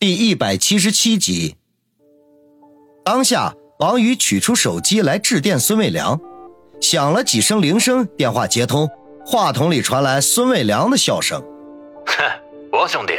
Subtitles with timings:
[0.00, 1.56] 第一百七十七集。
[3.04, 6.20] 当下，王宇取出手机来致电孙卫良，
[6.80, 8.88] 响了几声铃声，电话接通，
[9.26, 11.42] 话筒里传来孙卫良的笑声
[12.06, 12.14] ：“哼，
[12.70, 13.14] 王兄弟，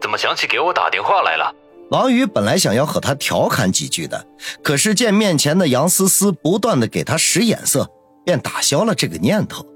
[0.00, 1.52] 怎么想起给我打电话来了？”
[1.90, 4.24] 王宇本来想要和他调侃几句的，
[4.62, 7.90] 可是见面前的杨思思不断的给他使眼色，
[8.24, 9.66] 便打消了这个念头，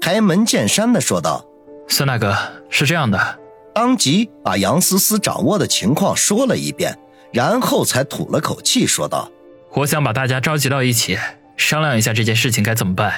[0.00, 1.44] 开门见山的说道
[1.90, 2.32] ：“孙大哥，
[2.70, 3.18] 是这样的。”
[3.74, 6.96] 当即把杨思思掌握的情况说了一遍，
[7.32, 9.30] 然后才吐了口气说道
[9.74, 11.18] ：“我想把大家召集到一起，
[11.56, 13.12] 商量一下这件事情该怎么办。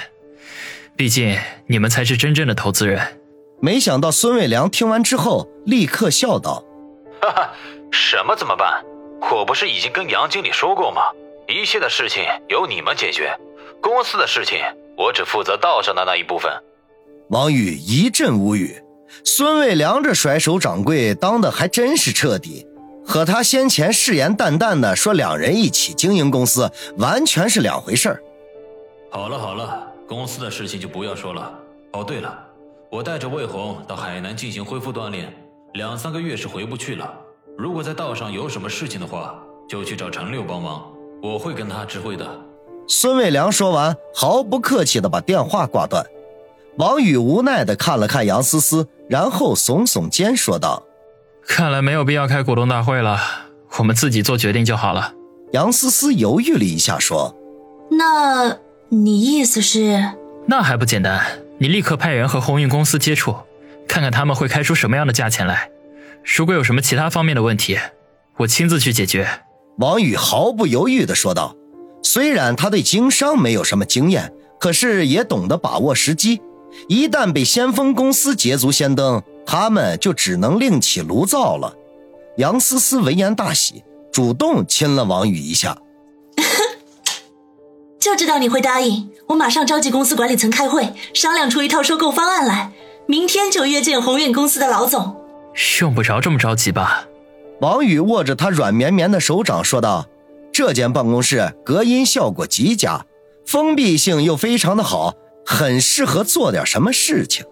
[0.95, 3.19] 毕竟你们才是真正的投资人。”
[3.61, 6.63] 没想到孙卫良听完之后立刻笑道
[7.21, 7.53] ：“哈哈，
[7.91, 8.83] 什么怎么办？
[9.31, 11.01] 我不是已经跟杨经理说过吗？
[11.47, 13.35] 一切的事情由你们解决，
[13.81, 14.59] 公司的事情
[14.95, 16.51] 我只负责道上的那一部分。”
[17.29, 18.79] 王宇一阵无语。
[19.23, 22.65] 孙卫良这甩手掌柜当的还真是彻底，
[23.05, 28.23] 和他先前誓言旦旦的说两人一起经营公司完全是两回事儿。
[29.09, 31.51] 好了好了，公司的事情就不要说了。
[31.93, 32.37] 哦对了，
[32.91, 35.33] 我带着魏红到海南进行恢复锻炼，
[35.73, 37.13] 两三个月是回不去了。
[37.57, 39.35] 如果在道上有什么事情的话，
[39.67, 40.85] 就去找陈六帮忙，
[41.23, 42.27] 我会跟他知会的。
[42.87, 46.05] 孙卫良说完，毫不客气的把电话挂断。
[46.77, 48.87] 王宇无奈的看了看杨思思。
[49.09, 50.83] 然后耸耸肩说道
[51.47, 53.19] ：“看来没有必要开股东大会了，
[53.77, 55.13] 我们自己做决定就好了。”
[55.53, 57.35] 杨思思犹豫了一下说
[57.91, 58.57] ：“那
[58.89, 60.11] 你意思是？
[60.45, 61.25] 那还不简单？
[61.57, 63.35] 你立刻派人和鸿运公司接触，
[63.87, 65.69] 看看他们会开出什么样的价钱来。
[66.23, 67.79] 如果有什么其他方面的问题，
[68.37, 69.27] 我亲自去解决。”
[69.79, 71.55] 王宇毫不犹豫的说道
[72.03, 76.41] ：“虽然他对经商没有什么经验，可是也懂得把握时机。”
[76.87, 81.73] 一旦被先锋公司捷足先登，他们就只能另起炉灶了。
[82.37, 85.77] 杨思思闻言大喜，主动亲了王宇一下。
[87.99, 92.71] 就知道你会答应，我马上召集公司管理层开会，商量出一套收购方案来。
[93.07, 95.15] 明天就约见鸿运公司的老总。
[95.81, 97.07] 用不着这么着急吧？
[97.59, 100.05] 王宇握着他软绵绵的手掌说道
[100.53, 103.05] ：“这间办公室隔音效果极佳，
[103.47, 105.15] 封闭性又非常的好。”
[105.49, 107.45] 很适合做点什么事情，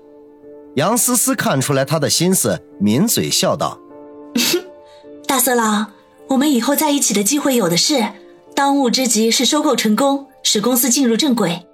[0.75, 3.79] 杨思思看出来他的心思，抿嘴笑道
[5.25, 5.93] ：“大色狼，
[6.27, 8.05] 我们以后在一起的机会有的是，
[8.53, 11.65] 当务之急是收购成功，使公司进入正轨。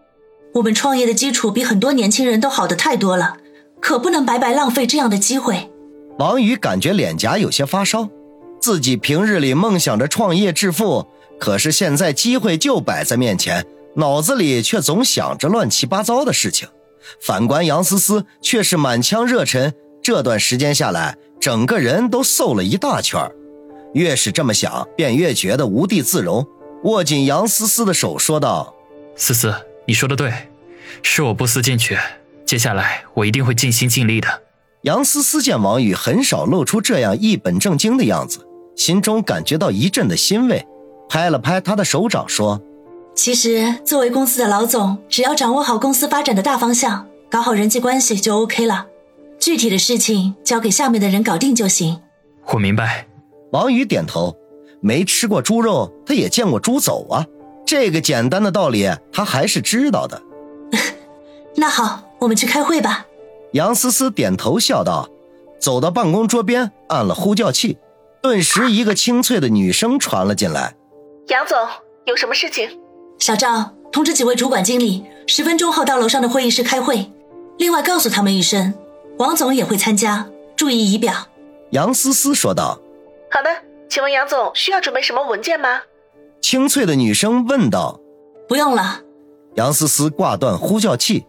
[0.53, 3.37] 我们创业的基础比很多年轻人都好的太多了，
[3.79, 5.71] 可不能白白浪费这样的机会。”
[6.19, 8.07] 王宇感觉脸颊有些发烧，
[8.61, 11.07] 自己平日里梦想着创业致富，
[11.39, 13.65] 可是现在机会就摆在面前。
[13.95, 16.67] 脑子里却总想着乱七八糟的事情，
[17.19, 19.73] 反观杨思思却是满腔热忱。
[20.01, 23.19] 这段时间下来，整个人都瘦了一大圈
[23.93, 26.47] 越是这么想，便越觉得无地自容。
[26.85, 28.73] 握紧杨思思的手，说道
[29.15, 29.53] ：“思思，
[29.85, 30.33] 你说的对，
[31.03, 31.97] 是我不思进取。
[32.45, 34.27] 接下来我一定会尽心尽力的。”
[34.83, 40.65] 杨思思见王宇很少露出这样一本正经的样子，心中感觉到一阵的欣慰，
[41.07, 42.59] 拍了拍他的手掌，说。
[43.23, 48.87] 其实，作为公司的老总，只要掌握好公司发展的大方向，搞好人际关系就 OK 了。
[49.39, 52.01] 具体的事情交给下面的人搞定就行。
[52.47, 53.05] 我明白。
[53.51, 54.35] 王宇点头。
[54.79, 57.23] 没吃过猪肉，他也见过猪走啊。
[57.63, 60.19] 这个简单的道理，他还是知道的。
[61.55, 63.05] 那好，我们去开会吧。
[63.51, 65.07] 杨思思点头笑道，
[65.59, 67.77] 走到办公桌边，按了呼叫器，
[68.23, 70.73] 顿时一个清脆的女声传了进来
[71.29, 71.55] ：“杨总，
[72.05, 72.67] 有什么事情？”
[73.21, 77.11] 小赵，通知几位主管经理，十分钟后到楼上的会议室开会。
[77.59, 78.73] 另外告诉他们一声，
[79.19, 81.13] 王总也会参加，注意仪表。
[81.69, 82.81] 杨思思说道
[83.29, 83.49] ：“好的，
[83.87, 85.81] 请问杨总需要准备什么文件吗？”
[86.41, 87.99] 清脆的女声问道
[88.49, 89.01] ：“不用了。”
[89.53, 91.23] 杨思思挂断呼叫器。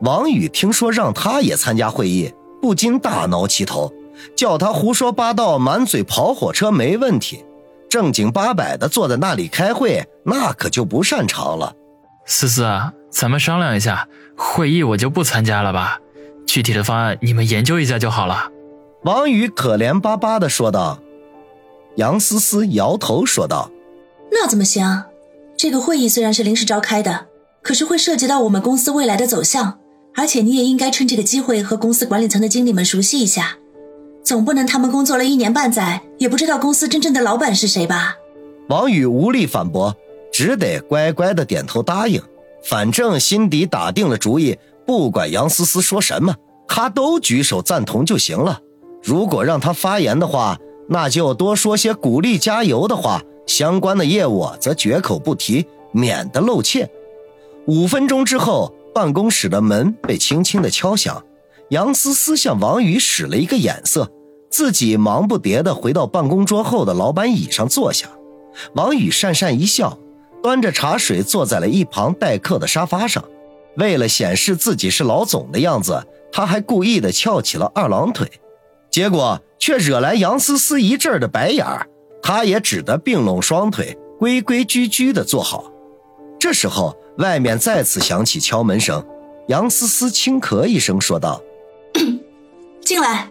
[0.00, 3.92] 王宇听说让他也参加会议，不禁大挠其头，
[4.34, 7.44] 叫他胡说八道，满嘴跑火车没问题。
[7.92, 11.74] 正经八百的坐在那里开会，那可就不擅长了。
[12.24, 16.00] 思思啊，咱们商量一下，会议我就不参加了吧。
[16.46, 18.48] 具体的方案你们研究一下就好了。
[19.04, 21.00] 王宇可怜巴巴的说道。
[21.96, 23.70] 杨思思摇头说道
[24.32, 25.04] ：“那怎么行？
[25.58, 27.26] 这个会议虽然是临时召开的，
[27.60, 29.78] 可是会涉及到我们公司未来的走向，
[30.14, 33.58] 而且你也应该趁这个机会和公司管理层的经理们熟悉一下。”
[34.32, 38.16] 总不能他们工作了一年半载，也不知道公司真正的老板是谁吧？
[38.70, 39.94] 王宇无力反驳，
[40.32, 42.18] 只得乖乖的点头答应。
[42.64, 44.56] 反正心底打定了主意，
[44.86, 46.34] 不管杨思思说什么，
[46.66, 48.58] 他都举手赞同就行了。
[49.02, 50.58] 如果让他发言的话，
[50.88, 56.88] 那就多说些鼓励加油的话，相关的业务则绝口不提，免得露怯。
[57.66, 61.22] 五分钟之后，办公室的门被轻轻的敲响，
[61.68, 64.10] 杨思思向王宇使了一个眼色，
[64.52, 68.06] 自己忙不迭的回到办公桌后的老板椅上坐下。
[68.74, 69.98] 王宇讪讪一笑，
[70.42, 73.24] 端着茶水坐在了一旁待客的沙发上。
[73.78, 78.30] 为了显示自己是老总的样子，他还故意的翘起了二郎腿，
[78.90, 81.88] 结果却惹来杨思思一阵的白眼儿。
[82.22, 85.72] 他也只得并拢双腿，规规矩矩的坐好。
[86.38, 89.02] 这时候，外面再次响起敲门声，
[89.48, 91.40] 杨思思轻咳一声说道
[92.84, 93.30] ：“进来。”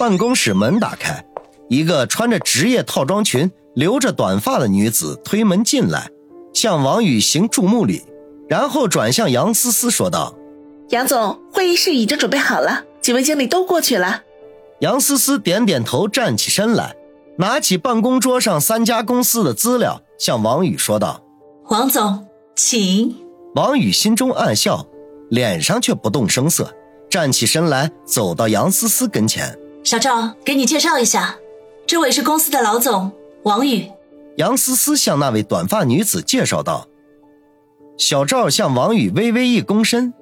[0.00, 1.22] 办公室门打开，
[1.68, 6.08] 一个穿着职业套装裙、留着短发的女子推门进来，
[6.54, 8.02] 向王宇行注目礼。
[8.48, 10.34] 然后转向杨思思说道
[10.88, 14.22] ：“杨总，会议室已经准备好了，几位经理都过去了。”
[14.80, 16.96] 杨思思点点头，站起身来，
[17.36, 21.22] 拿起办公桌上三家公司的资料，向王宇说道
[21.68, 22.26] ：“王总，
[22.56, 23.14] 请。”
[23.54, 24.86] 王宇心中暗笑，
[25.28, 26.74] 脸上却不动声色，
[27.10, 31.36] 站起身来，走到杨思思跟前：“小赵，给你介绍一下，
[31.86, 33.10] 这位是公司的老总
[33.44, 33.90] 王宇。”
[34.36, 36.86] 杨思思向那位短发女子介绍道。
[37.96, 40.14] 小赵向王宇微微一躬身：“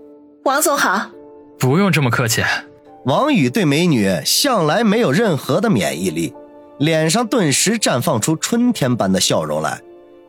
[0.44, 1.10] 王总好。”
[1.58, 2.42] 不用这么客气。
[3.04, 6.34] 王宇对美女向来没有任何的免疫力，
[6.78, 9.80] 脸上顿时绽放出春天般的笑容来。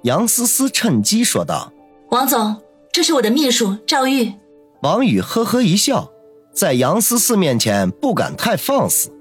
[0.03, 1.73] 杨思思趁机说道
[2.11, 2.61] ：“王总，
[2.91, 4.33] 这是我的秘书赵玉。”
[4.81, 6.11] 王宇呵呵一笑，
[6.53, 9.11] 在杨思思面前不敢太放肆。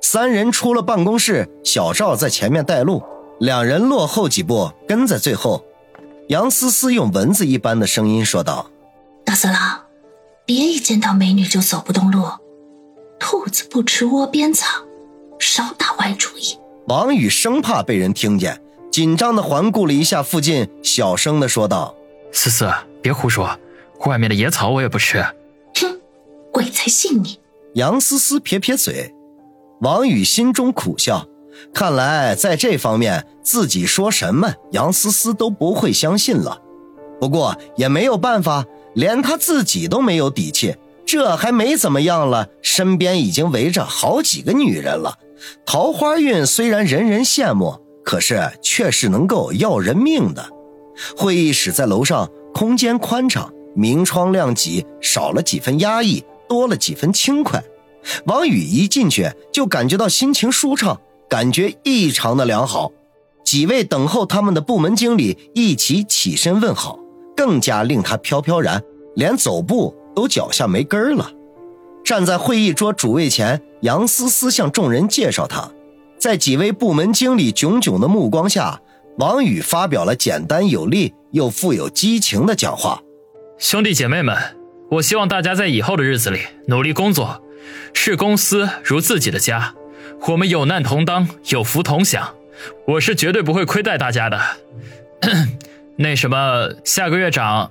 [0.00, 3.02] 三人出了办公室，小赵在前面带路，
[3.40, 5.64] 两人落后几步，跟在最后。
[6.28, 8.70] 杨思思用蚊子一般的声音说道
[9.24, 9.82] ：“大色狼，
[10.44, 12.24] 别一见到美女就走不动路。
[13.18, 14.66] 兔子不吃窝边草，
[15.38, 16.58] 少打歪主意。”
[16.88, 21.94] 王宇生怕被人听见，紧张的环顾了一下附近，小声的说道
[22.32, 22.70] ：“思思，
[23.02, 23.58] 别胡说，
[24.06, 25.24] 外面的野草我也不吃。”
[25.80, 26.00] 哼，
[26.52, 27.40] 鬼才信你！
[27.74, 29.14] 杨思思撇撇嘴，
[29.80, 31.26] 王宇心中苦笑。
[31.74, 36.62] 看来在这方面，自己说什么杨思思都不会相信了。
[37.20, 38.64] 不过也没有办法，
[38.94, 40.76] 连他自己都没有底气。
[41.04, 45.18] 这还没怎么样了，身边已经围着好几个女人了。
[45.64, 50.48] 桃花运虽然人人羡慕，可是却是能够要人命的。
[51.16, 57.62] 会议室在楼上，空间宽敞，明窗亮几，少了几分压抑，多了几分轻快。
[58.26, 61.00] 王宇一进去就感觉到心情舒畅。
[61.28, 62.90] 感觉异常的良好，
[63.44, 66.98] 几位等候他们的部门经理一起起身问好，
[67.36, 68.82] 更加令他飘飘然，
[69.14, 71.30] 连走步都脚下没根儿了。
[72.02, 75.70] 站在会议桌主位前，杨思思向众人介绍他，
[76.18, 78.80] 在几位部门经理炯炯的目光下，
[79.18, 83.02] 王宇发表了简单有力又富有激情的讲话
[83.60, 84.34] ：“兄弟姐妹们，
[84.92, 87.42] 我希望大家在以后的日子里努力工作，
[87.92, 89.74] 视公司如自己的家。”
[90.28, 92.34] 我们有难同当，有福同享，
[92.86, 94.40] 我是绝对不会亏待大家的。
[95.96, 97.70] 那什么，下个月涨。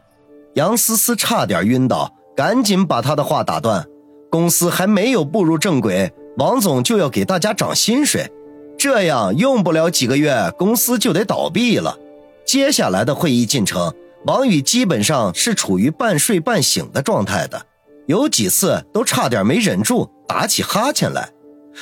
[0.53, 3.85] 杨思思差点晕倒，赶紧把他的话打断。
[4.29, 8.31] 公司还没有步入正轨，王总就要给大家涨薪水，
[8.77, 11.97] 这样用不了几个月，公司就得倒闭了。
[12.45, 13.94] 接下来的会议进程，
[14.25, 17.66] 王宇基本上是处于半睡半醒的状态的，
[18.07, 21.30] 有几次都差点没忍住打起哈欠来。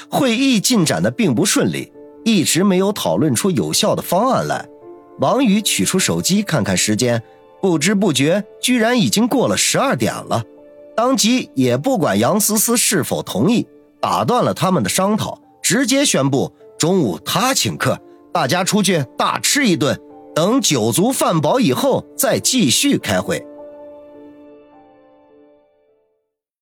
[0.10, 1.92] 会议进展的并不顺利，
[2.26, 4.68] 一直没有讨论出有效的方案来。
[5.20, 7.24] 王宇取出手机看看时间，
[7.62, 10.44] 不知不觉居然已经过了十二点了。
[10.98, 13.66] 当即也不管杨思思是否同意，
[14.02, 17.98] 打断了他们的商讨，直接宣布中午他请客，
[18.34, 19.98] 大家出去大吃一顿，
[20.36, 23.46] 等酒足饭饱以后再继续开会。